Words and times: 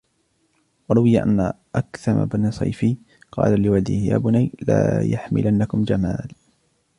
وَرُوِيَ 0.89 1.23
أَنَّ 1.23 1.53
أَكْثَمَ 1.75 2.25
بْنَ 2.25 2.51
صَيْفِيٍّ 2.51 2.97
قَالَ 3.31 3.61
لِوَلَدِهِ 3.61 3.93
يَا 3.93 4.17
بُنَيَّ 4.17 4.51
لَا 4.61 5.01
يَحْمِلَنَّكُمْ 5.01 5.83
جَمَالُ 5.83 6.33